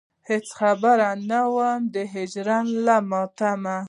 [0.29, 0.97] هېڅ خبر
[1.29, 2.47] نه وم د هجر
[2.85, 3.77] له ماتمه.